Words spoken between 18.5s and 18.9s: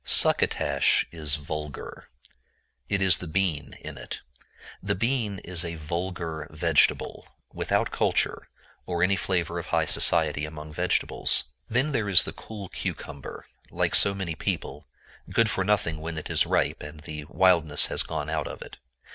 it.